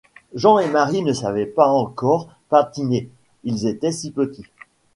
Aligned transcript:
Jean 0.33 0.57
et 0.57 0.67
Marie 0.67 1.03
ne 1.03 1.13
savaient 1.13 1.45
pas 1.45 1.67
encore 1.67 2.29
patiner: 2.49 3.07
ils 3.43 3.67
étaient 3.67 3.91
si 3.91 4.09
petits. 4.09 4.47